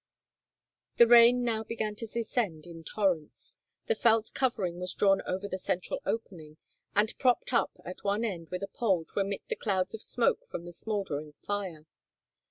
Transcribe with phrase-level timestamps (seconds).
[0.97, 3.59] The rain now began to descend in torrents.
[3.85, 6.57] The felt covering was drawn over the central opening,
[6.95, 10.47] and propped up at one end with a pole to emit the clouds of smoke
[10.47, 11.85] from the smoldering fire.